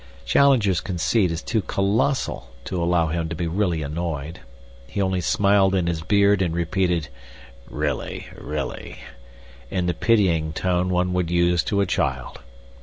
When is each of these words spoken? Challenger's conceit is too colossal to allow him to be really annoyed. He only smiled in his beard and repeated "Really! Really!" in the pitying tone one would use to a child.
Challenger's 0.25 0.81
conceit 0.81 1.29
is 1.29 1.43
too 1.43 1.61
colossal 1.61 2.47
to 2.65 2.81
allow 2.81 3.09
him 3.09 3.29
to 3.29 3.35
be 3.35 3.45
really 3.45 3.83
annoyed. 3.83 4.39
He 4.87 4.99
only 4.99 5.21
smiled 5.21 5.75
in 5.75 5.85
his 5.85 6.01
beard 6.01 6.41
and 6.41 6.55
repeated 6.55 7.09
"Really! 7.69 8.25
Really!" 8.35 8.95
in 9.69 9.85
the 9.85 9.93
pitying 9.93 10.53
tone 10.53 10.89
one 10.89 11.13
would 11.13 11.29
use 11.29 11.61
to 11.65 11.81
a 11.81 11.85
child. 11.85 12.39